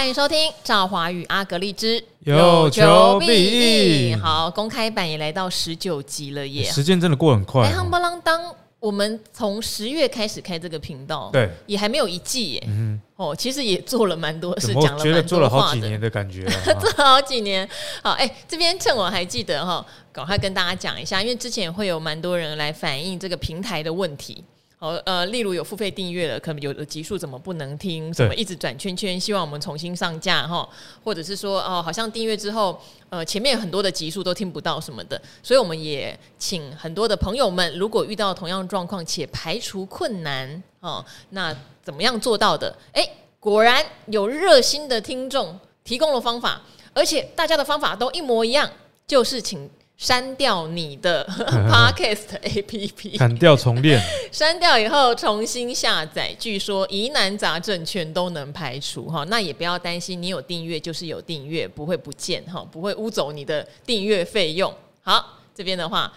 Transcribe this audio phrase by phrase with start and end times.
[0.00, 4.18] 欢迎收听赵华与阿格丽之有求必应。
[4.18, 7.68] 好，公开版也来到十九集了耶，时间真的过很快。
[7.68, 8.42] 哎，夯不啷当，
[8.78, 12.64] 我们从十月开始开这个频道，对，也还没有一季耶。
[12.66, 16.46] 嗯，哦，其实也做了蛮多事，讲了蛮多话的，觉得做了好几年的感觉，
[16.80, 17.68] 做了好几年。
[18.02, 24.42] 好，哎，这边趁我还记得哈，赶快跟大家讲一下，因为之前会有蛮多人来反映这个平台的问题。
[24.82, 28.12] 好，呃，例如有付费订阅了，可能有的集数怎么不能听？
[28.14, 29.20] 什么一直转圈圈？
[29.20, 30.66] 希望我们重新上架哈，
[31.04, 42.74] 或者是说哦，好像订阅之后，呃，前面很多的集数都听不到什么的，所以我们也请很多的朋友们，如果遇到同样状况且排除困难哦，那怎么样做到的？
[42.94, 43.06] 诶，
[43.38, 46.62] 果然有热心的听众提供了方法，
[46.94, 48.70] 而且大家的方法都一模一样，
[49.06, 49.68] 就是请。
[50.00, 51.22] 删掉你的
[51.70, 54.00] Podcast APP，砍掉重练，
[54.32, 59.24] 删掉以后重新下载，据说疑难杂症全都能排除哈。
[59.24, 64.74] 那也不要担心，你有订阅就是有订阅，不会不见哈，不会污走你的订阅费用。
[65.02, 66.10] 好，这边的话，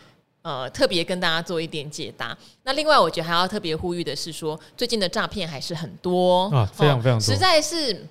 [0.44, 2.36] 呃，特别跟大家做一点解答。
[2.64, 8.08] 那另外，我觉得还要特别呼吁的是说，最近的诈骗还是很多啊，非常非常多，实在是。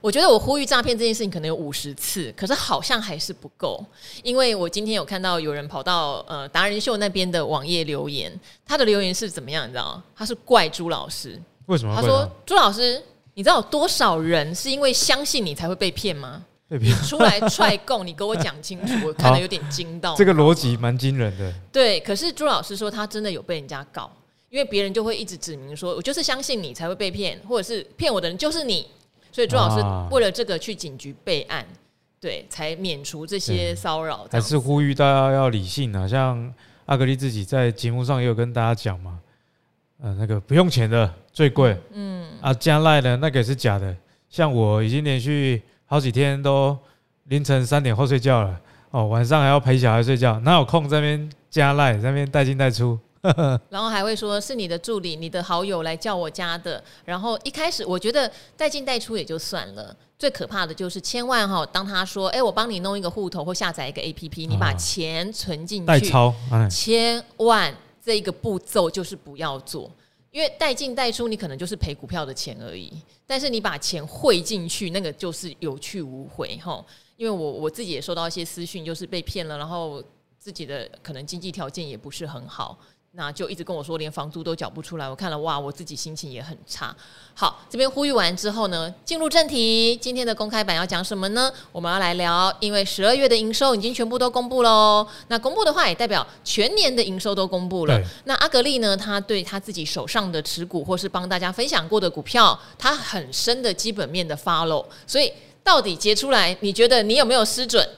[0.00, 3.84] 我觉得我呼吁诈骗这件事情可能有五十次，可是好像还是不够。
[4.22, 8.32] 因为我今天有看到有人跑到呃达人秀那边的网页留言，
[8.64, 9.66] 他的留言是怎么样？
[9.66, 10.04] 你知道吗？
[10.14, 11.40] 他是怪朱老师。
[11.66, 11.94] 为什么？
[11.94, 13.02] 他说朱老师，
[13.34, 16.44] 你知道有多少人是因为相信你才会被骗吗？
[16.68, 16.90] 被骗？
[16.90, 19.06] 你出来踹供，你给我讲清楚。
[19.06, 20.14] 我 看得有点惊到。
[20.14, 21.52] 这个逻辑蛮惊人的。
[21.72, 24.10] 对，可是朱老师说他真的有被人家告，
[24.50, 28.86] 因为别人就会一直指明说，我就是相信你才会被骗，或者是骗我的人就是你。
[29.36, 29.84] 所以朱老师
[30.14, 31.62] 为了这个去警局备案，
[32.18, 34.26] 对，才免除这些骚扰。
[34.32, 36.08] 还是呼吁大家要理性啊！
[36.08, 36.50] 像
[36.86, 39.20] 阿格丽自己在节目上也有跟大家讲嘛，
[40.00, 43.94] 呃，那个不用钱的最贵，嗯啊，加赖的那个也是假的。
[44.30, 46.74] 像我已经连续好几天都
[47.24, 48.58] 凌晨三点后睡觉了，
[48.90, 52.98] 哦，晚上还要陪小孩睡觉，哪有空在那边加赖，在那边带进带出？
[53.70, 56.82] 然后还会说是你的助理、你的好友来叫我加的。
[57.04, 66.34] 然后一开始我觉得带进带出也就算了，最可怕的就是千万哈，当他说：“哎，我帮你弄一个户头或下载一个 APP，你把钱存进去。”代抄，
[66.68, 69.90] 千万这个步骤就是不要做，
[70.30, 72.92] 因为带进带出你可能就是赔股票的钱而已。
[73.26, 76.84] 但是你把钱汇进去，那个就是有去无回哈。
[77.16, 80.02] 因为我我自己也收到一些私讯，就是被骗了，然后
[80.38, 82.78] 自己的可能经济条件也不是很好。
[83.16, 85.08] 那就一直跟我说，连房租都缴不出来。
[85.08, 86.94] 我看了，哇，我自己心情也很差。
[87.32, 89.96] 好，这边呼吁完之后呢，进入正题。
[89.96, 91.50] 今天的公开版要讲什么呢？
[91.72, 95.06] 我们要来聊，因为十二月的营收已经全部都公布喽。
[95.28, 97.98] 那公布的话，也代表全年的营收都公布了。
[98.24, 104.84] 那阿格丽呢，他对他自己手上的持股，或是帮大家分享过的股票，他很深的基本面的 follow。
[105.06, 105.32] 所以，
[105.64, 107.88] 到底结出来，你觉得你有没有失准？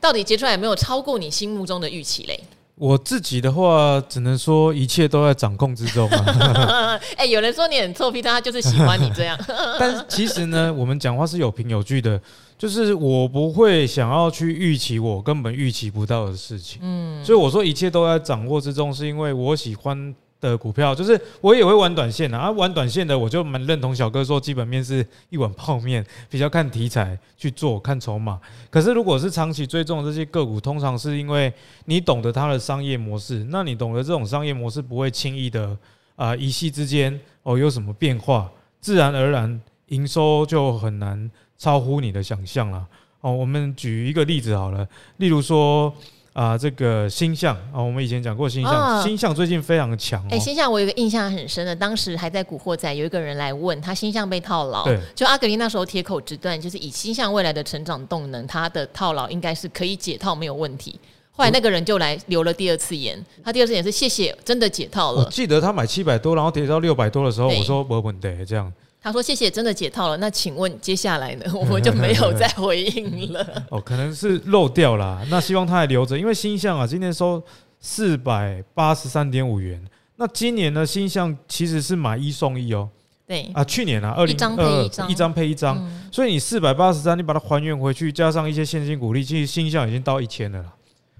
[0.00, 2.40] 到底结出来有没有超过你心目中的预期嘞？
[2.78, 6.98] 我自己的话，只能说一切都在掌控之中啊。
[7.18, 9.38] 哎，有人说你很臭屁，但他就是喜欢你这样。
[9.78, 12.20] 但是其实呢，我们讲话是有凭有据的，
[12.56, 16.78] 就是我不会想要去预期我根本预期不到的事情。
[16.82, 20.14] 嗯，所以我说一切都在掌握之中，是因为我喜欢。
[20.40, 28.40] 的股票就是我也会玩短线的啊，玩短线的我就蛮认同小哥说，基本面是一碗泡面， 比较看题材去做，看筹码。
[28.70, 31.52] 可是如果是长期追踪这些个股，通常是因为
[31.86, 35.76] 你懂得它的商业模式，那你懂得这种商业模式不会轻易的
[36.14, 38.48] 啊一夕之间哦有什么变化，
[38.80, 42.86] 自然而然营收就很难超乎你的想象了。
[43.20, 45.92] 哦，我们举一个例子好了，例如说。
[46.38, 50.24] 啊，这个星象啊，我们以前讲过星象，星象最近非常的强。
[50.30, 61.00] 哎，星象我有一个印象很深的，当时还在古惑仔，有一个人来问他星象被套牢，对，就阿格丽那时候铁口直断，就是以星象未来的成长动能，他的套牢应该是可以解套没有问题。
[61.32, 65.24] 后来那个人就来留了第二次言，他第二次言是谢谢，真的解套了。
[65.24, 68.72] 我记得他买七百多，然后跌到六百多的时候，我说没问题这样。
[69.08, 70.16] 他说：“谢谢，真的解套了。
[70.18, 71.46] 那请问接下来呢？
[71.56, 73.44] 我们就没有再回应了。
[73.72, 75.24] 哦，可能是漏掉了。
[75.30, 77.42] 那希望他还留着，因为星象啊，今天收
[77.80, 79.82] 四百八十三点五元。
[80.16, 82.86] 那今年呢，星象其实是买一送一哦。
[83.26, 90.74] 对啊，去年啊，二零二一张配一张，嗯、所以你四百八十三，你把它还原回去，加上一些现金股利，其实星象已经到一千了啦。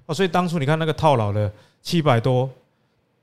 [0.05, 1.51] 哦，所以当初你看那个套牢的
[1.81, 2.51] 七百多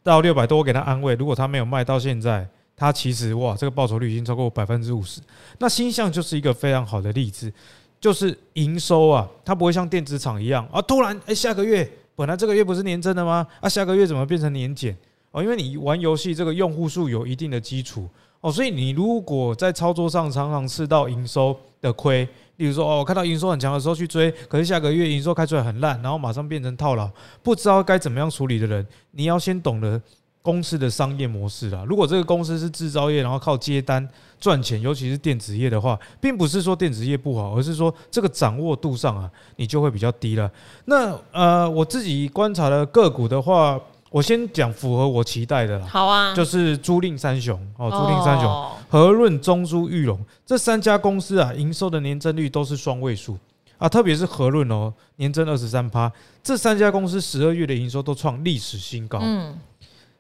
[0.02, 5.22] 到六百多，我给他安慰，如果他没有卖到现在。”它其实哇，这个报酬率已经超过百分之五十。
[5.60, 7.51] 那星象就是一个非常好的例子，
[8.00, 13.48] 就是营收啊，它不会像电子厂一样啊，突然哎，下个月本来这个月不是年增的吗？
[13.62, 14.95] 啊，下个月怎么变成年减？
[15.31, 18.07] 哦，因为你玩游戏这个用户数有一定的基础
[18.42, 27.10] 哦，所以你如果在操作上常常吃到营收的亏，例如说哦，看到营收很强的时候去追，可是下个月营收开出来很烂，然后马上变成套牢，
[27.44, 30.01] 不知道该怎么样处理的人，你要先懂得
[30.45, 31.83] 公司的商业模式啦。
[31.88, 34.07] 如果这个公司是制造业，然后靠接单
[34.39, 40.50] 赚钱，尤其是电子业的话，并不是说电子业不好，而是说这个掌握度上啊，你就会比较低了。
[40.86, 43.81] 那呃，我自己观察的个股的话。
[44.12, 53.38] 我先讲符合我期待的啦，好啊，就是租赁三雄哦，租赁三雄，和润、中租、裕隆这三家公司啊，营收的年增率都是双位数
[53.77, 56.09] 啊，特别是和润哦，年增二十三趴，
[56.42, 59.53] 这三家公司十二月的营收都创历史新高，嗯，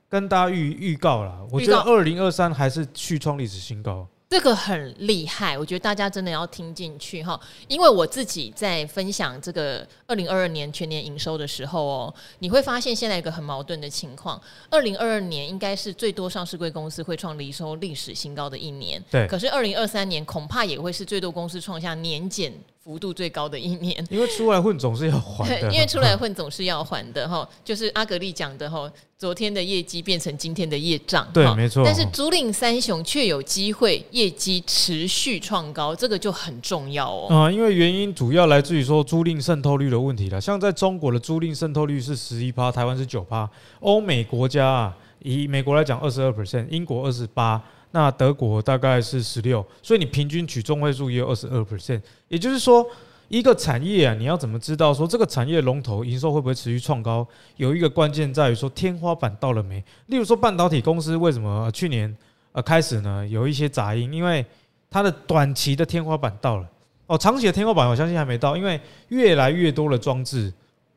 [0.09, 4.07] 跟大家预预告了，我觉得二零二三还是续创历史新高。
[4.27, 22.51] 这个很厉害，我觉得大家真的要听进去哈，因为我自己在分享这个二零二二年全年营收的时候哦，你会发现现在一个很矛盾的情况，二零二二年应该是最多上市贵公司会创营收历史新高的一年，对，可是二零二三年恐怕也会是最多公司创下年减。
[22.85, 28.87] 幅度最高的一年，因为出来混总是要还的， 因为出来混总是要还的哈，就是阿格力讲的哈，
[29.17, 31.81] 昨天的业绩变成今天的业障，对，没错。
[31.83, 37.27] 但是租赁三雄却有机会业绩持续创高，这个就很重要哦。
[37.35, 40.39] 啊，因为原因主要来自于说租赁渗透率的问题了。
[40.39, 43.49] 像在中国的租赁渗透率是十一趴，台湾是九趴，
[43.79, 47.59] 欧美国家啊，以美国来讲二十二 percent，英国二十八。
[47.95, 52.01] 那德国大概是十六，所以你平均取中位数也有二十二 percent。
[52.27, 52.85] 也就是说，
[53.29, 57.25] 一个产业啊，你要怎么知道说这个产业龙头营收会不会持续创高？
[57.55, 59.81] 有一个关键在于说天花板到了没？
[60.07, 62.13] 例如说半导体公司为什么去年
[62.51, 64.11] 呃开始呢有一些杂音？
[64.11, 64.45] 因为
[64.89, 66.69] 它的短期的天花板到了
[67.07, 68.77] 哦，长期的天花板我相信还没到，因为
[69.07, 70.51] 越来越多的装置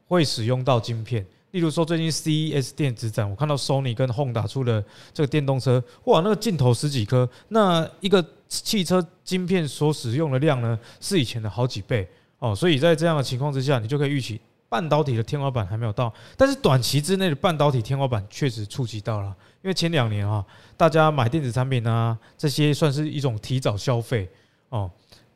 [0.09, 1.25] 会使用到晶片。
[1.53, 4.85] 例如说，最近 CES 电子展，我看到 Sony 跟 Honda 出了
[5.15, 12.07] 这个电动车，哇，那个镜头十几颗，那一个汽车晶片所使用的量呢，是以前的好几倍
[12.39, 12.55] 哦。
[12.55, 19.35] 所以在这样的情况之下，你就可以预期半导体的天花板还没有到，但是短期之内的半导体天花板确实触及到了。
[19.63, 20.45] 因为前两年啊，
[20.77, 24.29] 大家买电子产品啊，这些算是一种提早消费
[24.69, 24.91] 哦，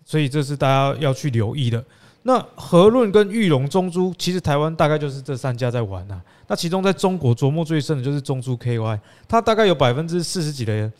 [0.05, 1.82] 所以这是大家要去留意的。
[2.24, 6.20] 那和润跟裕隆、中珠，其实台湾大概就是这三家在玩呐。
[6.46, 8.98] 那其中在中国琢磨最深的就是中珠 KY，
[9.28, 10.90] 它大概有百分之四十几的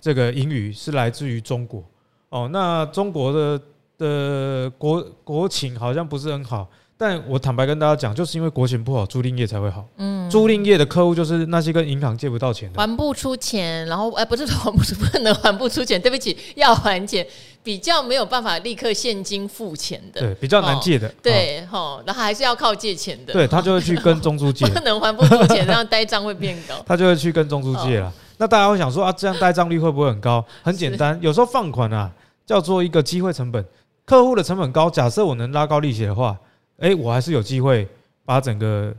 [0.00, 1.82] 这个盈余是来自于中国。
[2.30, 3.60] 哦，那中国的
[3.98, 6.66] 的国国情好像不是很好。
[6.96, 9.84] 但我坦白跟大家讲，就是因为国情不好，租赁业才会好。
[9.96, 17.26] 嗯，租赁业的客户就是那些跟银行借不到钱的，还不出钱，然后哎，不是还不出，不能还不出钱，对不起，要还钱，
[17.64, 28.12] 比较没有办法立刻现金付钱的，对，比较难借的，对，哈，然后还是要靠借钱的，对，他就会去跟中租借， 不能还不出钱，这样呆账会变高， 他就会去跟中租借了。
[28.36, 30.44] 那大家会想说啊，这样呆账率会不会很高？
[30.62, 32.12] 很简单，有时候放款啊，
[32.46, 33.64] 叫做一个机会成本，
[34.04, 36.38] 客户的成本高，假设我能拉高利息的话。
[36.78, 37.86] 哎、欸，我还是有机会
[38.24, 38.92] 把整个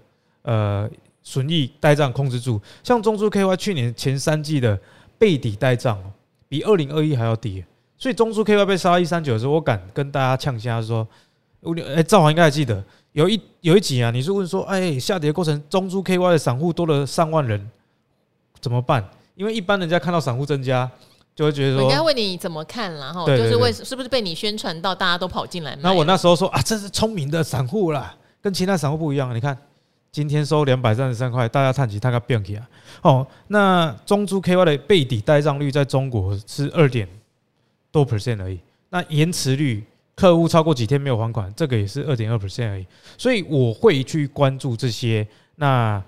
[0.44, 0.90] 呃
[1.22, 2.60] 损益呆账控制住。
[2.82, 4.80] 像中租 KY 去年前三季的
[5.18, 6.02] 背底呆账
[6.48, 7.66] 比二零二一还要低，
[7.97, 11.07] 所以中珠 KY 被杀到一三九的时候，我敢跟大家呛下说，
[11.95, 12.83] 哎，赵华应该还记得
[13.13, 17.69] 有一有一集啊，你是问说，哎，下跌过程中珠 KY 的散户多了上万人，
[18.59, 19.07] 怎么办？
[19.36, 20.89] 因为一般人家看到散户增加。
[21.36, 25.78] 就会觉得说，人家问你怎么看，然后就是为是不是被你宣传到大家都跑进来？
[25.81, 29.35] 那我那时候说啊，这是聪明的散户啦，跟其他散户不一样。
[29.35, 29.57] 你看
[30.14, 32.66] 今天收两百三十三块，大家看起大概变起啊。
[33.02, 37.06] 哦，那中珠 KY 的背底呆账率在中国是二点
[37.95, 38.59] 多 percent 而已。
[38.90, 39.81] 那延迟率，
[40.16, 42.85] 客户超过几天没有还款，这个也是二点二 percent 而已。
[43.18, 45.25] 所以我会去关注这些。
[45.56, 46.04] 那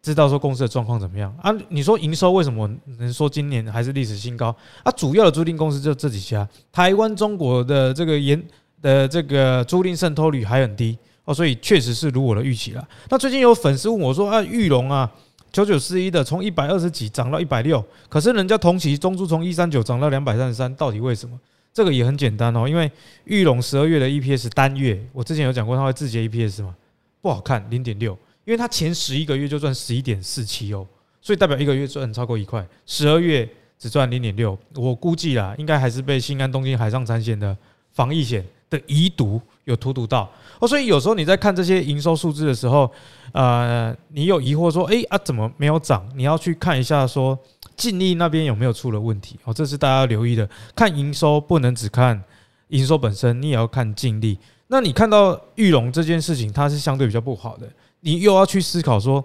[0.00, 1.52] 知道说公司的状况怎么样啊？
[1.68, 4.90] 你说营收为什么能说今年还是历史新高啊？
[4.92, 8.42] 主要的租赁公司就这几家，台湾、中国的这个延
[8.80, 12.88] 的这个租赁渗透率还很低哦，所以确实是如我的预期了。
[13.10, 15.12] 那最近有粉丝问我说啊，玉龙啊，
[15.52, 21.38] 九九四一的从一百二十几涨到一百六，可是人家同期中租从一三九涨到两百三十三，到底为什么？
[21.72, 22.90] 这个也很简单哦，因为
[23.24, 26.74] 裕隆十二月的 EPS 单月，我之前有讲过，它会自结 EPS 嘛，
[27.20, 28.16] 不好看，零点六。
[28.46, 30.86] 因为它前十一个月就赚十一点四七哦，
[31.20, 37.54] 所以代表一个月赚超过一块，十二月只赚零点六，我估计啦，应该还是被新安东京海上产险的
[37.90, 42.88] 防疫险的遗毒有荼毒到哦，所以有时候你在看这些营收数字的时候，
[43.36, 46.08] 呃，你有疑惑说，哎啊，怎么没有涨？
[46.14, 47.38] 你要去看一下说
[47.76, 50.48] 净利那边有没有出了问题哦，这是大家留意的。
[50.74, 52.24] 看营收不能只看
[52.68, 54.38] 营收本身，你也要看净利。
[54.68, 57.68] 那你看到玉龙这件事情，它是相对比较不好的。
[58.00, 59.22] 你又要去思考说，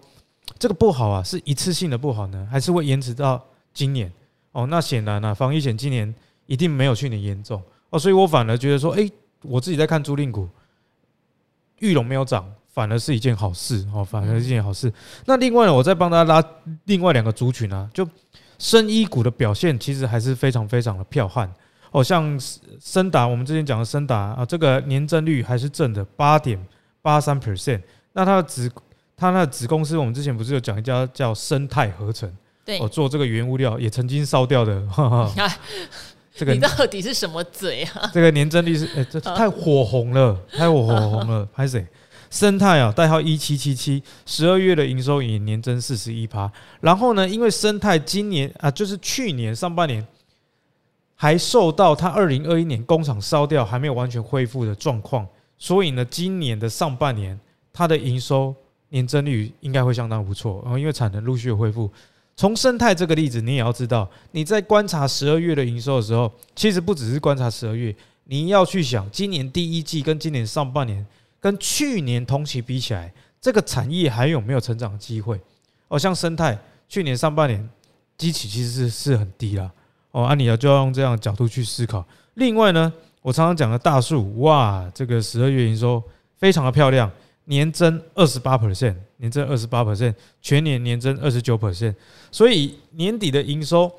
[0.60, 3.42] 这个不好啊，是一次性的不好呢，还是会延迟到
[3.74, 4.12] 今年？
[4.52, 6.14] 哦，那显然啊，防疫险今年
[6.48, 9.10] 一定没有去年严重哦，所以我反而觉得说，哎，
[9.44, 10.50] 我自己在看租赁股，
[11.80, 14.92] 玉龙没有涨，反而是一件好事哦，反而是一件好事。
[15.26, 16.44] 那另外呢，我再帮大家拉
[16.86, 18.08] 另外两个族群啊，就
[18.58, 21.52] 深衣股的表现其实还是非常非常的彪悍
[21.92, 22.40] 哦，像
[22.80, 26.58] 深达，我们之前讲的深达啊，这个年增率还是正的八点
[27.02, 27.82] 八三 percent，
[28.14, 28.72] 那它的子
[29.18, 32.32] 它那子公司，我们之前不是有讲一家叫生态合成。
[32.64, 35.32] 对，我做这个原物料也曾经烧掉的， 哈哈。
[36.34, 38.10] 这个你到底是什么嘴啊？
[38.14, 41.46] 这个年增率是，哎，这太火红了，太火红了。
[41.54, 41.86] 拍谁？
[42.32, 46.50] 生态啊，代号一七七七，十二月的营收也年增四十一趴。
[46.80, 50.08] 然后呢，因为生态今年啊，就是去年上半年
[51.14, 57.38] 还受到它二零二一年工厂烧掉还没有完全恢复的状况，所以呢，今年的上半年
[57.74, 58.56] 它的营收
[58.90, 60.62] 年增率应该会相当不错。
[60.64, 61.92] 然后因为产能陆续恢复。
[62.38, 71.06] 从生态这个例子，你也要知道，你在观察十二月的营收的时候，其实不只是观察十二月，你要去想今年第一季跟今年上半年
[71.42, 75.38] 跟去年同期比起来，这个产业还有没有成长机会？
[75.90, 76.58] 哦，像生态
[76.88, 77.70] 去年上半年
[78.18, 79.70] 基期其实是是很低啦。
[80.12, 82.06] 哦，按理要就要用这样角度去思考。
[82.36, 86.02] 另外呢，我常常讲的大树，哇，这个十二月营收
[86.38, 87.12] 非常的漂亮。
[87.46, 91.94] 年增二十八 percent，年增二十八 percent，全年年增二十九 percent，
[92.32, 93.92] 所以年底的营收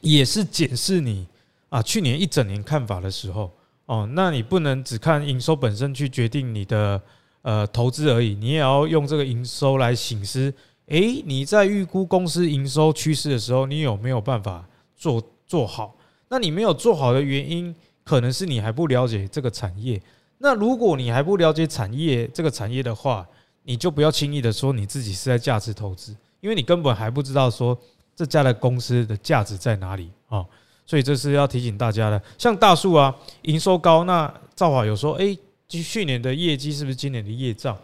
[0.00, 1.26] 也是检视你
[1.68, 3.52] 啊去年一整年看法的时候
[3.86, 7.00] 哦，那你不能只看营收本身去决定你的
[7.42, 10.52] 呃投资而已，你也要用这个营收来醒思，
[10.86, 15.94] 诶，你在预估公司营收趋势的时候，你有没有办法做做好？
[16.28, 20.00] 那你没有做好的原因，可能是你还不了解这个产业。
[20.38, 23.26] 那如果你还不了解产业这个产业的话，
[23.62, 27.78] 你就不要轻易的说你自己是在价值投资，因为你根本还不知道说
[28.16, 30.44] 这家的公司的价值在哪里啊。
[30.86, 32.20] 所以这是要提醒大家的。
[32.38, 35.36] 像大树啊，营收高，那兆华有说，哎，
[35.68, 37.76] 去年的业绩是不是今年的业障？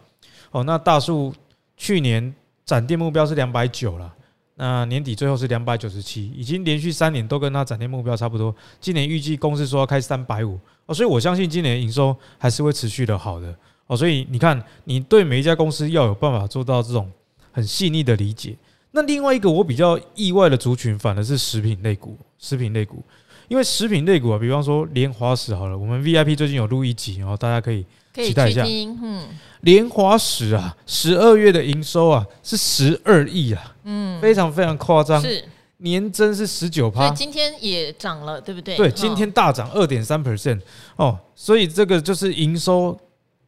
[0.51, 1.33] 哦，那大树
[1.75, 2.33] 去年
[2.65, 4.13] 展店目标是两百九了。
[4.55, 8.55] 那年底最后是两百九十七，已经连续三年都跟他展店目标差不多。
[8.79, 13.55] 今年预计公司说要开三百五哦，所以我相信今年营收还是会持续的好的
[13.87, 13.97] 哦。
[13.97, 17.11] 所以你看，你对每一家公司要有办法做到这种
[17.51, 18.55] 很细腻的理解。
[18.91, 22.17] 那另外一个我比较意外的族群，反而是食品类股。
[22.37, 23.03] 食品类股，
[23.47, 28.63] 因为食品类股啊，比方说莲华石好了，我们 VIP 最近有录一集，然后大家可以期待一下。
[28.65, 29.27] 嗯。
[29.61, 35.45] 莲华石啊，十二月的营收啊是十二亿啊，嗯，非常非常夸张，是
[35.77, 38.75] 年增是十九趴，今天也涨了，对不对？
[38.75, 40.59] 对，今天大涨二点三 percent
[40.95, 42.99] 哦，所以这个就是营收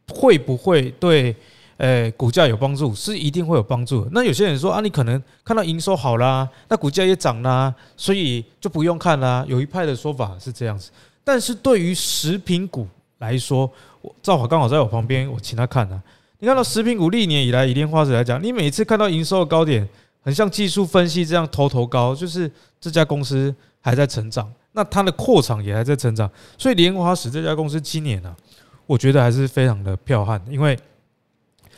[0.08, 1.34] 会不会对
[1.76, 2.94] 呃股价有帮助？
[2.94, 4.08] 是一定会有帮助。
[4.12, 9.44] 那有些人说啊，你可能看到营收好啦，那股价也涨啦，所以就不用看啦。
[9.48, 10.90] 有一派的说法是这样子，
[11.22, 12.86] 但是对于食品股
[13.18, 13.70] 来说。
[14.22, 15.98] 兆华刚好在我旁边，我请他看啊。
[16.38, 19.88] 你看到食品股历年以来，以莲花石来讲，你每次看到营收的高点，
[20.20, 26.30] 很像技术分析这样头头高，就是这家公司还在成长，那它的扩厂也还在成长。
[26.58, 28.36] 所以莲花石这家公司今年呢，
[28.84, 30.78] 我觉得还是非常的彪悍，因为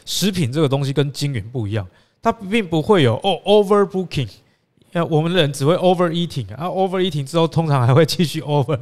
[0.07, 1.87] 食品这个东西跟晶圆不一样，
[2.23, 4.31] 它并不会有哦 overbooking。
[4.93, 8.79] 那我们的人只会 overeating 啊，overeating 之后通常还会继续 over，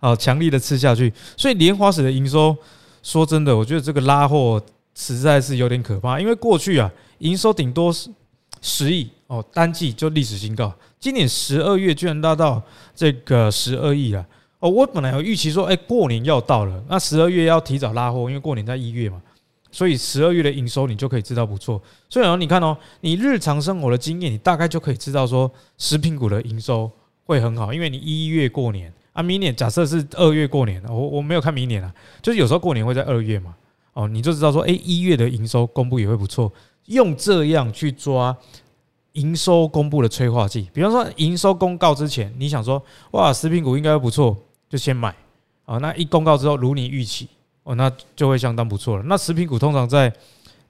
[0.00, 1.10] 啊，强力的吃下去。
[1.38, 2.54] 所以莲花石的营收，
[3.02, 4.60] 说真的，我觉得这个拉货
[4.94, 6.20] 实在是有点可怕。
[6.20, 6.90] 因为过去啊，
[7.20, 8.10] 营收顶多是
[8.60, 10.70] 十亿哦，单季就历史新高。
[11.00, 12.62] 今年十二月居然拉到
[12.94, 14.26] 这个十二亿啊！
[14.58, 19.22] 哦，我本来有预期说，哎，过年要到了，那十二月要提早拉货，因为过年在一月嘛。
[19.74, 21.82] 所以十二月的营收你就可以知道不错。
[22.08, 26.88] 所以你看哦，你日常生活的经验，你大概就可以知道说，食品股的营收
[27.24, 33.52] 会很好，因为你一月过年啊，明年假设是二月过年，我我没有看明年啊，就是有时候过年会在二月嘛，
[33.94, 36.52] 哦，你就知道说，诶，一月的营收公布也会不错，
[36.86, 38.36] 用这样去抓
[39.14, 40.70] 营收公布的催化剂。
[40.72, 44.36] 比方说营收公告之前，你想说，哇，食品股应该不错，
[44.68, 45.12] 就先买，
[45.64, 47.28] 啊，那一公告之后，如你预期。
[47.64, 49.02] 哦，那就会相当不错了。
[49.06, 50.12] 那食品股通常在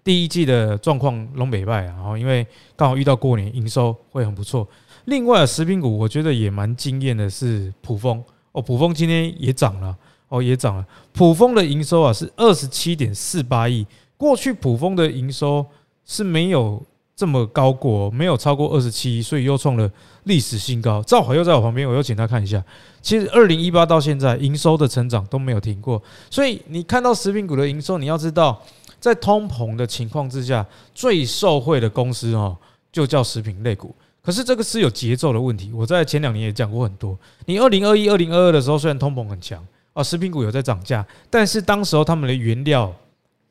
[0.02, 2.46] 第一季的状况龙北败啊，然后因为
[2.76, 4.66] 刚好遇到过年，营收会很不错。
[5.06, 8.22] 另外，食品股我觉得也蛮惊艳的是普丰
[8.52, 9.96] 哦，普丰今天也涨了
[10.28, 10.86] 哦，也涨了。
[11.12, 13.86] 普丰的营收啊是二十七点四八亿，
[14.16, 15.64] 过去普丰的营收
[16.04, 16.82] 是没有
[17.16, 19.88] 这么高过，没有超过二十七，所以又创了
[20.24, 21.02] 历史新高。
[21.02, 22.62] 赵华又在我旁边，我又请他看一下。
[23.00, 28.60] 其实二零一八到现在，营收的成长都没有停过，所以你看到食品股的营收，你要知道，
[28.98, 32.56] 在通膨的情况之下，最受惠的公司哦，
[32.90, 33.94] 就叫食品类股。
[34.20, 35.70] 可是这个是有节奏的问题。
[35.72, 37.16] 我在前两年也讲过很多。
[37.44, 42.92] 你二零二一、二零二二的时候，虽然通膨很强啊，食品股有在涨价，但是当时候他们的原料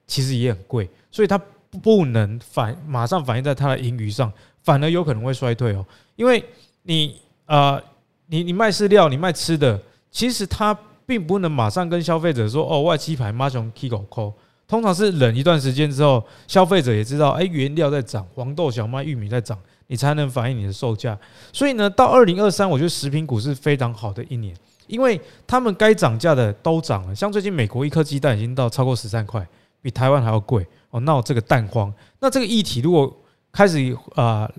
[0.08, 1.40] 其实也很贵，所以它
[1.82, 4.32] 不能反马上反映在它的盈余上，
[4.64, 5.86] 反而有可能会衰退哦。
[6.16, 6.44] 因为
[6.84, 7.82] 你啊、
[8.28, 9.80] 你你卖饲料，你卖吃的，
[10.12, 14.34] 其实它并不能马上跟消费者说哦，外七排马上起狗扣。
[14.66, 21.16] 通常是冷一段时间之后，消费者也知道，哎，原料在涨，黄豆、小麦、玉米在涨，你才能反映你的售价。
[21.52, 24.56] 所以呢，到二零二三，我觉得食品股是非常好的一年，
[24.88, 27.14] 因为他们该涨价的都涨了。
[27.14, 29.46] 像最近美国一颗鸡蛋已经到超过十三块，
[29.82, 31.02] 比台湾还要贵哦。
[31.02, 33.14] 那我这个蛋荒，那这个议题如果
[33.52, 34.50] 开始啊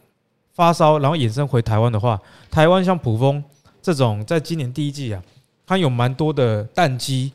[0.52, 3.42] 发烧，然后衍生回台湾的话，台湾像普蜂
[3.80, 5.22] 这种，在今年第一季啊，
[5.66, 7.32] 它有蛮多的蛋鸡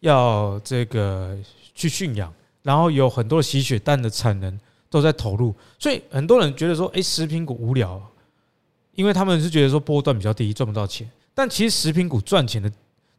[0.00, 1.34] 要这个。
[1.72, 2.30] 去驯养，
[2.62, 7.98] 然后有很多的洗血蛋的产能都在投入，所以很多人觉得说，哎，食品股无聊，
[8.94, 11.10] 因为他们是觉得说波段比较低，赚不到钱。
[11.32, 12.70] 但其实食品股赚钱的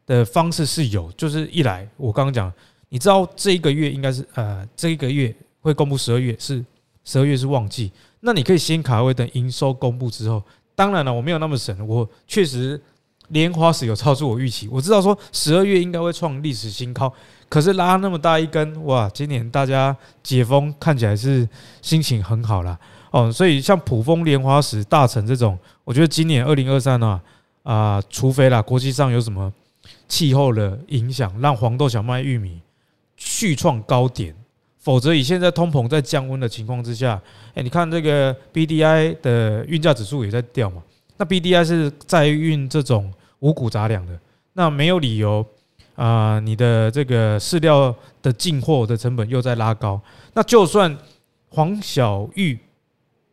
[0.06, 2.52] 的方式是有，就是一来我刚刚讲，
[2.92, 6.62] 你知道这一个月应该是呃这一个月会公布十二月是
[7.04, 10.42] 十二月是旺季，那你可以先卡位，等营收公布之后。
[10.74, 12.78] 当然了，我没有那么神，我确实
[13.28, 17.10] 莲花石有超出我预期，我知道说十二月应该会创历史新高。
[17.48, 19.08] 可是拉那么大一根哇！
[19.08, 21.48] 今年大家解封看起来是
[21.80, 22.78] 心情很好啦。
[23.10, 27.18] 哦，所以像普丰、莲花石、大成这种，我觉得今年二零二三呢
[27.62, 29.50] 啊，除非啦国际上有什么
[30.08, 32.60] 气候的影响，让黄豆、小麦、玉米
[33.24, 34.34] 续创高点，
[34.78, 37.20] 否则以现在通膨在降温的情况之下，
[37.54, 40.82] 哎，你看这个 BDI 的运价指数也在掉嘛？
[41.16, 44.18] 那 BDI 是在运这种五谷杂粮的，
[44.54, 45.46] 那没有理由。
[45.94, 50.00] 啊，你的这个饲料的进货的成本又在拉高，
[50.32, 50.96] 那就算
[51.50, 52.58] 黄小玉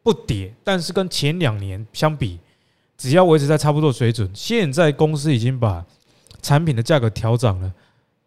[0.03, 2.37] 不跌，但是跟前两年相比，
[2.97, 5.83] 只要维持在差不多水准，现在公司已经把
[6.41, 7.73] 产品的价格调涨了，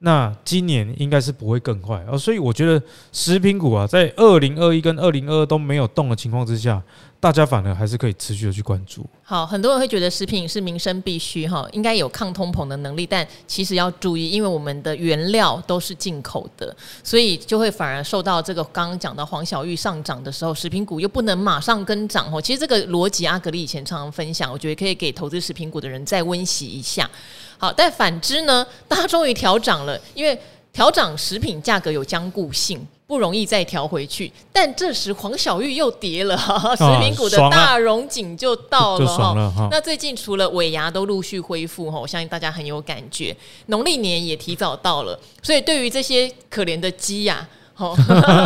[0.05, 6.83] 那今年应该是不会更快啊，所以我觉得食品股啊，在二零二一跟二零二二都没有动的情况之下。
[7.23, 9.07] 大家反而还是可以持续的去关注。
[9.23, 22.43] 好，很多人会觉得食品是民生必须哈，应该有抗通膨的能力，但其实要注意，因为我们的原料都是进口的，所以就会反而受到这个刚刚讲到黄小玉上涨的时候，食品股又不能马上跟涨哦。
[22.43, 27.09] 其实这个逻辑，阿格力以前常常分享，我觉得可以给投资食品股的人再温习一下。
[27.57, 30.37] 好，但反之呢，大家终于调涨了，因为
[30.73, 32.85] 调涨食品价格有僵固性。
[33.07, 36.37] 不容易再调回去，但这时黄小玉又跌了，
[36.77, 39.07] 食品股的大荣景就到了
[39.51, 39.69] 哈。
[39.71, 43.37] 那最近除了尾牙都陆续恢复哈，我相信大家很有感觉。
[43.67, 47.95] 农历年也提早到了，所以对于这些可怜的鸡呀，哈，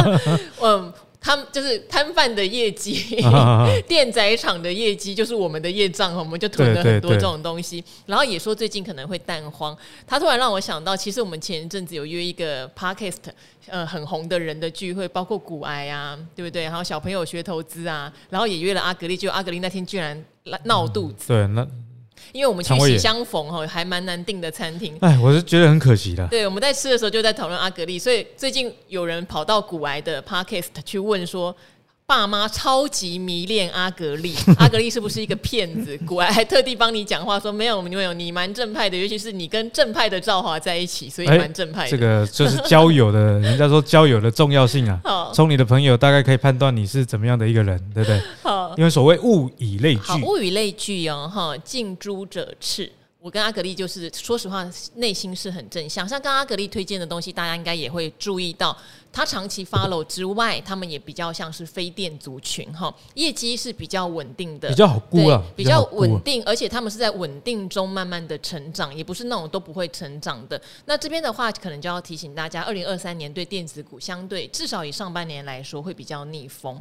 [0.61, 0.93] 嗯。
[1.27, 3.17] 他们就是摊贩的业绩，
[3.89, 7.83] 电宰场的业绩就是我们的业障，我们就囤了很多这种东西。
[8.07, 13.17] 然后也说最近可能会淡荒，他突然让我想到，其实我们前一阵子有约一个 podcast，
[13.67, 16.63] 呃，很红的人的聚会，包括股癌啊，对不对？
[16.63, 20.25] 然后小朋友学投资啊，然后也约了阿格丽，就阿格丽那天居然
[20.63, 21.67] 闹肚子，对，那。
[22.33, 24.97] 因为我们去喜相逢哈，还蛮难订的餐厅。
[25.01, 26.27] 哎，我是觉得很可惜的。
[26.29, 31.55] 对，我们在吃的时候就在讨论阿格力，所以最近有人跑到古癌的 Podcast 去问说。
[32.07, 35.99] 爸妈超级迷恋阿格力， 阿格力是不是一个骗子？
[36.07, 41.91] 果然还特地帮你讲话说没有，没有，你蛮正派的，尤其是你跟正派的赵华在一起，所以蛮正派的。
[41.91, 45.01] 这个就是交友的，人家说交友的 重要性啊。
[45.35, 48.23] 从你的朋友大概可以判断你是怎么样的一个人，对不对？
[48.43, 52.93] 好，因为所谓物以类聚，物以类聚哦，哈，近朱者赤。
[53.19, 54.65] 我跟阿格力就是说实话，
[54.95, 56.09] 内心是很正向。
[56.09, 58.77] 像刚刚阿格力推荐的东西，大家应该也会注意到，
[59.17, 70.61] 他长期 follow 之外，他们也比较像是非电族群哈，业绩是比较稳定的，比较好估啊，比较稳定，而且他们是在稳定中慢慢的成长，也不是那种都不会成长的。
[70.85, 76.79] 那这边的话，可能就要提醒大家，二零二三年对电子股相对至少以上半年来说会比较逆风。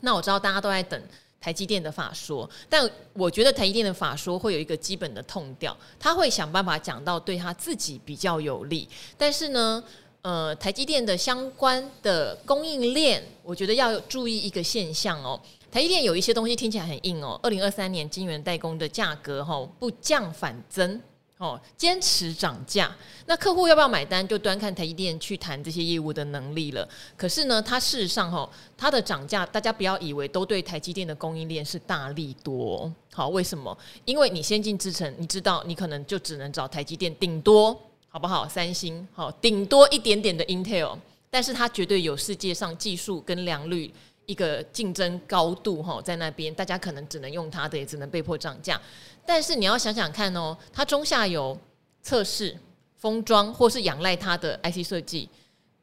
[0.00, 1.02] 那我知道大家都在等。
[1.40, 8.88] 台积电的法说，但我觉得台积电的法说会有一个基本的痛调，他会想办法讲到对他自己比较有利。
[9.18, 9.84] 但是呢，
[10.24, 15.38] 呃，台积电的相关的供应链，我觉得要注意一个现象哦。
[15.70, 20.98] 台积电有一些东西听起来很硬哦，二零二三年晶圆代工的价格哈不降反增。
[21.36, 22.90] 哦，坚持涨价，
[23.26, 26.88] 那客户要不要买单，就端看台积电去谈这些业务的能力了。
[27.18, 32.90] 可是呢，它事实上哈，它的涨价，大家不要以为都对台积电的供应链是大利多。
[33.12, 33.76] 好，为什么？
[34.04, 37.78] 因为你先进制程，你知道，你可能就只能找台积电，顶多
[38.14, 38.46] 好不好？
[38.48, 40.96] 三星好，顶多一点点的 Intel，
[41.30, 43.92] 但是它绝对有世界上技术跟良率
[44.26, 48.80] 一个竞争高度哈，在那边大家可能只能用它的，也只能被迫涨价。
[49.26, 51.58] 但是你要想想看哦，它中下游
[52.02, 52.56] 测试、
[52.94, 55.28] 封装或是仰赖它的 IC 设计，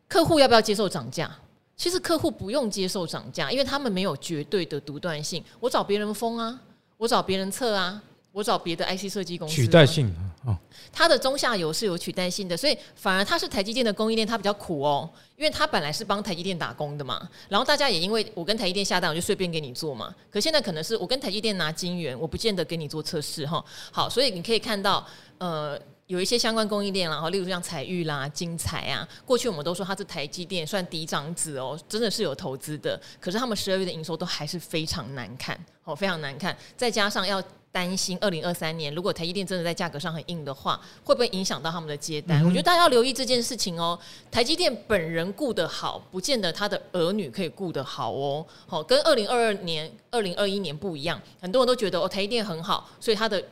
[0.08, 1.30] 客户要不要接受涨价？
[1.76, 5.44] 其实客户不用接受涨价，因为他们没有绝对的独断性。
[5.60, 6.58] 我找别人封啊，
[6.96, 9.54] 我找别人测啊，我找别的 IC 设计公司。
[9.54, 10.10] 取代性
[10.46, 10.58] 啊，
[10.92, 17.30] 它的中下游是有取代性的，所以反而它是台积电的供应链，它比较苦哦，因为它本来是帮台积电打工的嘛。
[17.48, 20.14] 然后大家也因为我跟台积电下单，我就随便给你做嘛。
[20.30, 23.64] 可现在可能是我跟台积电拿晶圆，我不见得给你做测试哈。
[23.92, 25.06] 好，所以你可以看到，
[25.38, 25.80] 呃。
[26.08, 33.00] 有一些相关供应链，然后例如像彩玉啦、金彩啊，过去我们都说它是台积电算嫡长子哦，真的是有投资的。
[33.18, 36.54] 可是他们十二月的营收都还是非常难看，哦，非常难看。
[36.76, 42.44] 再加上要担心二零二三年，如果台积电真的在价格上很硬的话，会不会影响到他们的接单？
[42.44, 43.98] 嗯、我觉得大家要留意这件事情哦。
[44.30, 48.46] 台积电本人顾得好，不见得他的儿女可以顾得好哦。
[48.68, 53.44] 好，跟二零二二年、二零二一年不一样，很多人都觉得哦，台积电很好，所以他的。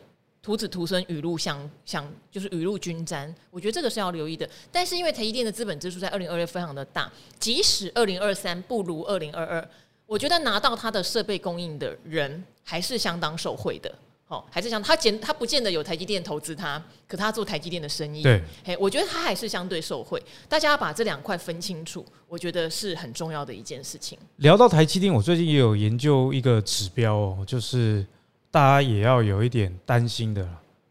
[0.41, 3.31] 徒子徒孙，雨露相相，就是雨露均沾。
[3.51, 4.49] 我觉得这个是要留意的。
[4.71, 9.69] 但是因为台积电的资本支出在二零二二非常的大，即使二零二三不如二零二二，
[10.05, 13.93] 我觉得拿到它的设备供应的人还是相当受惠的。
[14.29, 20.21] 好，还是像他见他不见得有台积电投资他，可他做台积电的生意，对，嘿，我觉得他还是相对受惠。
[20.47, 24.17] 大家要把这两块分清楚，我觉得是很重要的一件事情。
[24.37, 28.05] 聊到台积电，我最近也有研究一个指标哦，就是。
[28.51, 30.43] 大家也要有一点担心的，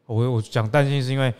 [0.07, 1.35] 我我讲担心是因为，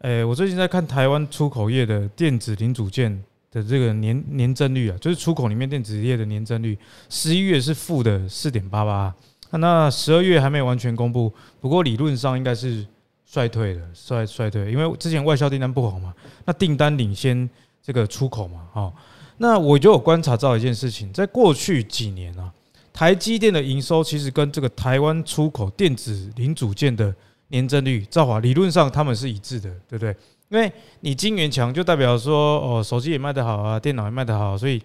[0.00, 3.10] 诶，我最近在看台湾出口业的电子零组件
[3.50, 9.14] 的这个年年增率啊，就是出口里面电子业的年增率，十一月是负的四点八八，
[9.58, 12.86] 那十二月还没有完全公布，不过理论上应该是
[13.24, 17.48] 衰退的，衰衰退，因为之前外销订单不好嘛，那订单领先
[17.82, 18.92] 这个出口嘛，哦，
[19.38, 22.52] 那我就有观察到一件事情，在过去几年啊。
[22.94, 27.12] 台积电的营收其实跟这个台湾出口电子零组件的
[27.48, 30.14] 年增率，兆华理论上他们是一致的，对不对？
[30.50, 34.80] 因为你晶圆强，就代表说哦，手机也卖得好啊，电脑也卖得好，所以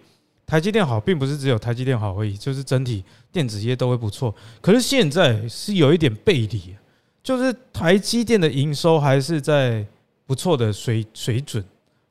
[0.48, 4.34] 台积电好，并不是只有台积电好而已，就是整体电子业都会不错。
[4.62, 6.74] 可是现在是有一点背离，
[7.22, 9.86] 就是台积电的营收还是在
[10.26, 11.62] 不错的水水准。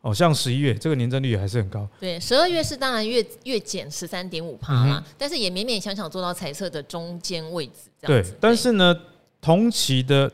[0.02, 1.90] 哦，像十一月这个年增率也还是很高。
[2.00, 7.90] 对，十二月是当然月月减十三点五帕啦，但是也勉勉强强做到彩色的中间位置。
[8.02, 8.96] 对，但是呢，
[9.42, 10.32] 同期的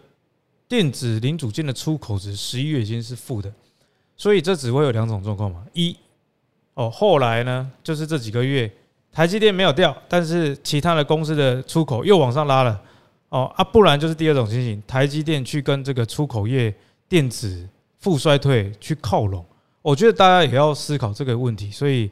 [0.67, 3.51] 电子零组件的出口值十一月已经是负的，
[4.17, 5.65] 所以这只会有两种状况嘛。
[5.71, 5.95] 一，
[6.73, 8.71] 哦，后来呢，就是这几个月
[9.11, 12.81] 台积电没有掉，但是其他的公司的出口又往上拉了。
[13.29, 16.71] 哦啊，不然就是第二种情形，台积电去跟这个出口业
[17.09, 17.67] 电子
[17.99, 19.43] 负衰退去靠拢。
[19.81, 22.09] 我觉得大家也要思考这个问题，所以，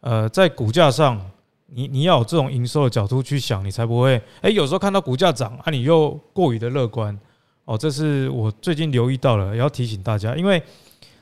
[0.00, 1.20] 呃，在股价上，
[1.66, 7.16] 你你要有这种营收的角度去想，你才不会，哎，有时候看到股价涨啊，你又过于的乐观，
[7.64, 10.60] 哦，这是我最近留意到了，也要提醒大家，因为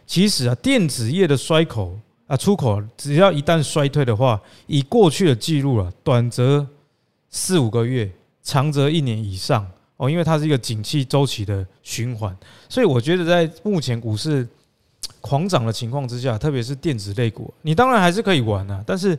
[0.06, 1.96] 其实啊，电子业的衰口
[2.32, 6.66] 啊，出口只要一旦衰退的话，以过去的记录啊，短则
[7.28, 8.10] 四五个月，
[8.42, 12.34] 长则一年以上，哦，因为它是一个景气周期的循环，
[12.68, 14.48] 所以我觉得在目前股市。
[15.20, 19.16] 狂涨的情况之下，特别是电子类股，你当然还是可以玩啊，但是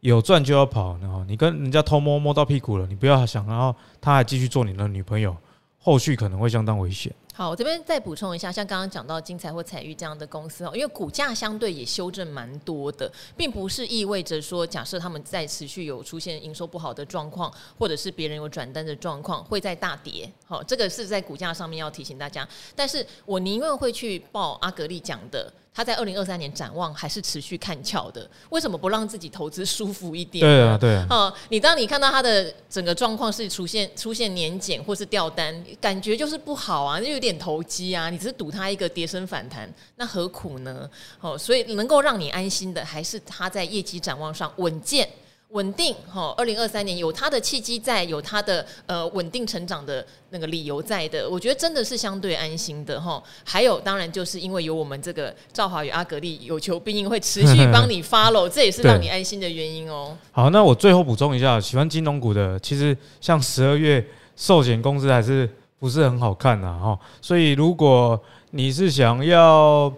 [0.00, 5.36] 有赚就要跑，然后你跟人家偷摸摸到屁股了，你不要想，然后他还继续做你的女朋友，
[5.78, 7.12] 后续可能会相当危险。
[7.38, 17.48] 好，我这边再补充一下，像刚刚讲到精彩或彩玉这样的公司哦，因为股价相对也修正蛮多的，并不是意味着说，假设他们在持续有出现营收不好的状况，
[17.78, 20.28] 或者是别人有转单的状况，会在大跌。
[20.46, 22.44] 好，这个是在股价上面要提醒大家。
[22.74, 25.52] 但是我宁愿会去报阿格力讲的。
[25.78, 30.44] 他在二零二三年展望还是持续看俏的，为什么不让自己投资舒服一点？
[30.44, 31.06] 对啊，对啊。
[31.08, 38.10] 哦，你当你看到他的整个状况是出现出现年减或是掉单，感觉就是不好啊，就有点投机啊。
[38.10, 40.90] 你只是赌他一个跌升反弹，那何苦呢？
[41.20, 45.08] 哦，所以能够让你安心的，还是他在业绩展望上稳健。
[45.50, 53.22] 稳定哈，二零二三年有它的契机在，有它的呃稳定成长的那个理由在的，我觉得真的是相对安心的哈。
[53.44, 60.14] 还有，当然就是因为有我们这个赵华与阿格力有求必应会持续帮你 follow，这也是让你安心的原因哦。
[60.32, 64.06] 好，那我最后补充一下，喜欢金融股的，其实像十二月
[64.36, 66.98] 寿险公司还是不是很好看呐哈。
[67.22, 69.90] 所以如果你是想要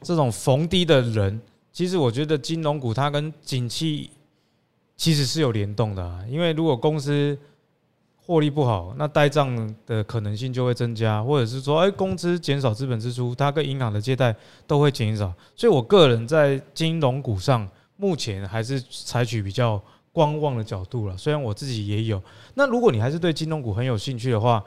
[0.00, 1.40] 这种逢低的人，
[1.72, 4.08] 其实我觉得金融股它跟景气。
[5.02, 7.36] 其实是有联动的，因为如果公司
[8.24, 14.32] 获利不好，那呆账的可能性就会增加，或者是说，哎，工资减少资本支出，它跟银行的借贷
[14.64, 15.34] 都会减少。
[15.56, 21.18] 所以我个人在金融股上，目前还是采取比较观望的角度了。
[21.18, 22.22] 虽然我自己也有，
[22.54, 24.62] 那如果你还是对金融股很有兴趣的话，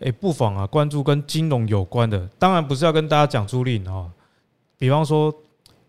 [0.00, 2.28] 诶，不妨啊关注跟金融有关的。
[2.40, 4.10] 当然不是要跟大家讲租赁哦，
[4.76, 5.32] 比方说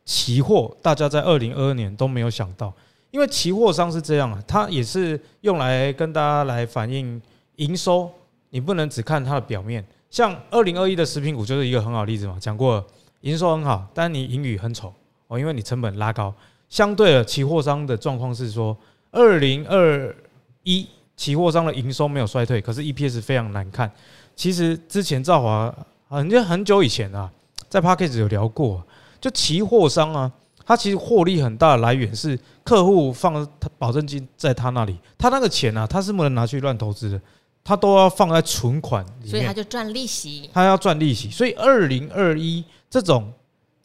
[0.05, 2.71] 期货，大家在二零二二年都没有想到，
[3.11, 7.21] 因为期货商是这样啊，它也是用来跟大家来反映
[7.55, 8.09] 营收，
[8.49, 9.85] 你不能只看它的表面。
[10.09, 12.85] 像二零二一的食品股就是一个很好的例子嘛，讲过了，
[13.21, 14.93] 营收很好，但你盈余很丑
[15.27, 16.33] 哦，因为你成本拉高。
[16.69, 18.75] 相对的，期货商的状况是说，
[19.11, 20.15] 二零二
[20.63, 23.91] 一期货商的营收没有衰退，可是 EPS 非常难看。
[24.35, 25.73] 其实之前赵华
[26.07, 27.31] 很久很久以前啊，
[27.69, 28.83] 在 Podcast 有聊过，
[29.19, 30.31] 就期货商啊，
[30.67, 37.21] 他其实获利很大的来源是客户放他保证金在他那里，他那个钱啊，他是不能拿去乱投资的。
[37.63, 40.49] 他都要放在存款里面，所以他就赚利息。
[40.53, 43.31] 他要赚利息，所以二零二一这种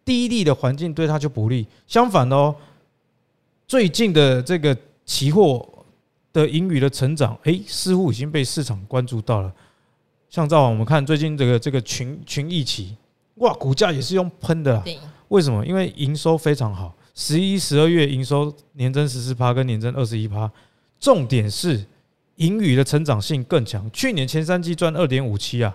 [0.05, 1.67] 低利的环境对他就不利。
[1.87, 2.53] 相反哦，
[3.69, 5.69] 最近的这个期货
[6.33, 9.53] 的盈余的成长，哎，似乎已经被市场关注到了。
[10.29, 12.97] 像照我们看最近这个这个群群益期，
[13.37, 14.83] 哇，股价也是用喷的。
[15.33, 15.65] 为什么？
[15.67, 20.51] 因为营收非常好，十一、十二月营收年增十四趴，跟年增二十一趴。
[21.01, 21.85] 重点是。
[22.37, 25.73] 盈余的成长性更强，去年前三季赚二点五七啊，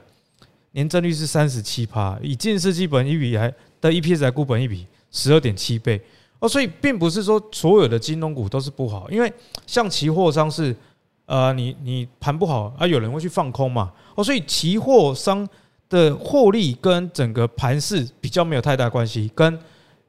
[0.71, 6.01] 年增率是三十七趴，以近世纪本一比来的 EPS 来估本一比十二点七倍
[6.39, 9.31] 哦，所以并不是说所有的金融股都是不好，因为
[9.67, 10.75] 像期货商是
[11.27, 15.47] 呃，你你盘不好啊，有人会去放空嘛哦，所以期货商
[15.89, 19.59] 的获利跟整个盘势比较没有太大关系，跟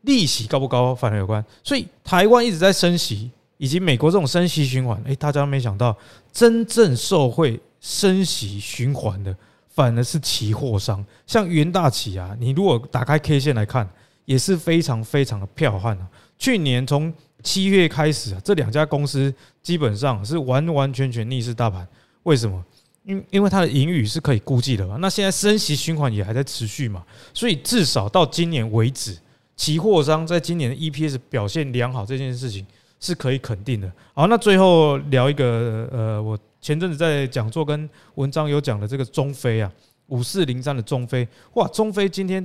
[0.03, 3.31] 利息高不高反而有关，所以台湾一直在升息。
[3.61, 5.93] 以及美国这种升息循环，诶，大家没想到，
[6.33, 9.37] 真正受惠升息循环的，
[9.69, 13.91] 反而是期货商，像元大期啊，你如果打开 K 线来看，
[14.27, 16.07] 也是非常非常的彪悍啊。
[16.39, 17.13] 去年从
[17.43, 21.85] 七月开始啊，这两家公司基本上是完完全全逆势大盘。
[22.23, 22.65] 为什么？
[23.09, 24.97] 因因为它的盈余是可以估计的嘛。
[25.01, 29.19] 那现在升息循环也还在持续嘛，所以至少到今年为止，
[29.57, 32.65] 期货商在今年的 EPS 表现良好这件事情。
[33.01, 33.89] 是可以肯定的。
[34.13, 39.73] 好，那最后聊一个，呃，我前阵子在讲座跟文章有讲的这个中非啊，
[40.09, 42.45] 五四零三的中非，哇，中非今天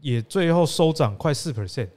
[0.00, 1.88] 也最后收涨快四 percent。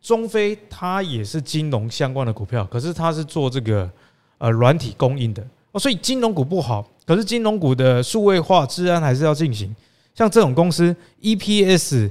[0.00, 3.90] 中非它也是金融相关的股票，可是它是做这个
[4.38, 9.74] 呃软体供应的哦，所以金融股不好，可是金融股的数位化、治安还是要进行。
[10.12, 12.10] 像这种公司，EPS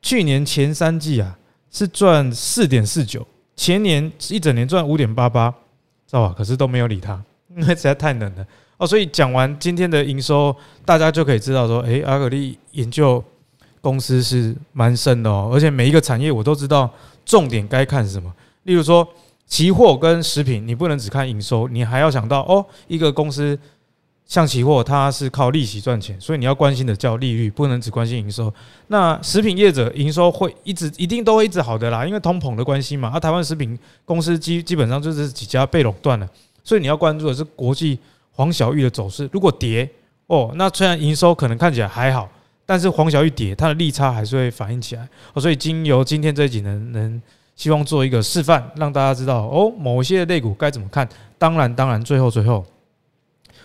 [0.00, 1.36] 去年前三季啊
[1.70, 3.26] 是赚四点四九。
[3.56, 6.34] 前年一整年赚五点八八，知道吧？
[6.36, 7.20] 可是都没有理他，
[7.56, 8.86] 因为实在太冷了哦。
[8.86, 10.54] 所以讲完今天的营收，
[10.84, 13.22] 大家就可以知道说，诶，阿格力研究
[13.80, 15.50] 公司是蛮深的哦。
[15.52, 16.88] 而且每一个产业我都知道
[17.24, 18.32] 重点该看什么。
[18.64, 19.06] 例如说，
[19.46, 23.58] 期货跟食品，你不能只看营收，你还要想到哦，一个公司。
[24.32, 28.50] 像期货，它是靠利息赚钱，所以你要关心的叫利率，不能只关心营收。
[28.86, 33.10] 那食品业者营收会一直一定都会一直好的啦，因为通膨的关系嘛。
[33.10, 36.26] 啊，台湾食品公司基基本上就是几家被垄断了，
[36.64, 37.98] 所以你要关注的是国际
[38.30, 39.28] 黄小玉的走势。
[39.34, 39.86] 如果跌
[40.28, 42.26] 哦，那虽然营收可能看起来还好，
[42.64, 45.06] 但是黄小玉跌，它的利差还是会反映起来。
[45.36, 47.20] 所以经由今天这一集呢，能
[47.54, 51.06] 希望做一个示范，让大家知道哦，某些类股该怎么看。
[51.36, 52.64] 当然，当然，最后最后。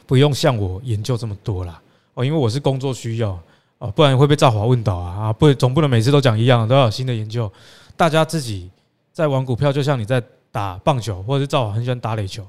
[0.08, 1.80] 不用像我研究这么多啦
[2.16, 3.38] 哦，因为我是工作需要
[3.78, 5.34] 哦，不然会被赵华问倒啊啊！
[5.34, 7.52] 不，总不能每次都讲一样，都要有新的研究。
[7.96, 8.72] 大家自己
[9.12, 12.44] 在玩股票，就像你在打棒球，或者是赵华很喜欢打垒球，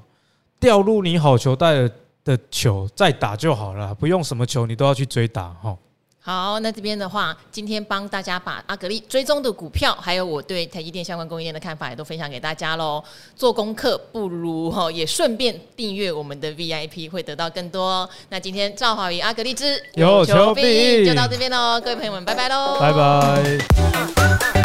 [0.59, 1.87] 掉入你好球带
[2.23, 5.77] 的球再打就好了，不用什么球你都要去追打哈。
[6.21, 13.03] 好，那这边的话，今天帮大家把阿格力追踪的股票，还有我对台积电相关供应链的看法，也都分享给大家喽。
[13.35, 18.07] 做功课不如哈，也顺便订阅我们的 VIP，会得到更多。
[18.29, 24.58] 那今天赵华与阿格力之有求必应就到这边喽，各位朋友们，拜拜喽，拜拜。